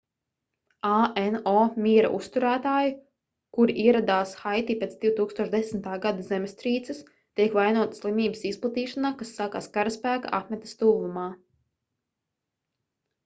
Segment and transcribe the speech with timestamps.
[0.91, 2.93] ano miera uzturētāji
[3.57, 5.85] kuri ieradās haiti pēc 2010.
[6.07, 7.01] gada zemestrīces
[7.41, 11.27] tiek vainoti slimības izplatīšanā kas sākās karaspēka apmetnes tuvumā